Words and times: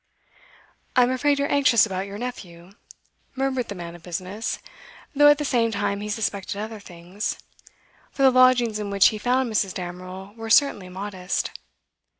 'I'm 0.95 1.11
afraid 1.11 1.37
you're 1.37 1.51
anxious 1.51 1.85
about 1.85 2.07
your 2.07 2.17
nephew,' 2.17 2.71
murmured 3.35 3.67
the 3.67 3.75
man 3.75 3.93
of 3.95 4.01
business; 4.01 4.57
though 5.13 5.27
at 5.27 5.37
the 5.37 5.45
same 5.45 5.69
time 5.69 6.01
he 6.01 6.09
suspected 6.09 6.57
other 6.57 6.79
things, 6.79 7.37
for 8.09 8.23
the 8.23 8.31
lodgings 8.31 8.79
in 8.79 8.89
which 8.89 9.09
he 9.09 9.19
found 9.19 9.51
Mrs. 9.53 9.75
Damerel 9.75 10.33
were 10.33 10.49
certainly 10.49 10.89
modest. 10.89 11.51